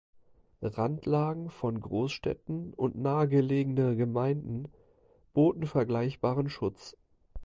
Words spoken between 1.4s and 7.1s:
von Großstädten und nahegelegene Gemeinden boten vergleichbaren Schutz.